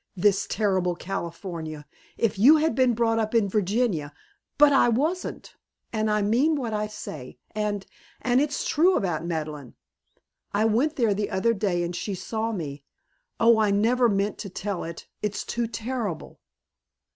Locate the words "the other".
11.13-11.53